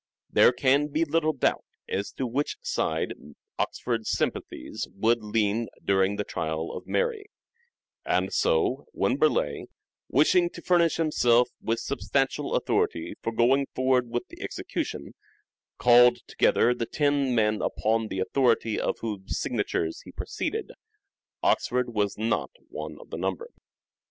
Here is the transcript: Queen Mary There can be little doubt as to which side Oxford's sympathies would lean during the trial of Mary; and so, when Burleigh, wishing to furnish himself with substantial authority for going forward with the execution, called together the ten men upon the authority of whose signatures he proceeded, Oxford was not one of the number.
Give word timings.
Queen 0.01 0.33
Mary 0.33 0.45
There 0.45 0.53
can 0.53 0.87
be 0.87 1.05
little 1.05 1.33
doubt 1.33 1.63
as 1.87 2.11
to 2.13 2.25
which 2.25 2.57
side 2.63 3.13
Oxford's 3.59 4.09
sympathies 4.09 4.87
would 4.95 5.21
lean 5.23 5.67
during 5.85 6.15
the 6.15 6.23
trial 6.23 6.71
of 6.75 6.87
Mary; 6.87 7.27
and 8.03 8.33
so, 8.33 8.87
when 8.93 9.17
Burleigh, 9.17 9.65
wishing 10.09 10.49
to 10.49 10.61
furnish 10.63 10.95
himself 10.95 11.49
with 11.61 11.79
substantial 11.81 12.55
authority 12.55 13.13
for 13.21 13.31
going 13.31 13.67
forward 13.75 14.09
with 14.09 14.23
the 14.29 14.41
execution, 14.41 15.13
called 15.77 16.17
together 16.25 16.73
the 16.73 16.87
ten 16.87 17.35
men 17.35 17.61
upon 17.61 18.07
the 18.07 18.17
authority 18.21 18.79
of 18.79 18.97
whose 19.01 19.37
signatures 19.39 20.01
he 20.03 20.11
proceeded, 20.11 20.71
Oxford 21.43 21.93
was 21.93 22.17
not 22.17 22.49
one 22.69 22.97
of 22.99 23.11
the 23.11 23.17
number. 23.17 23.49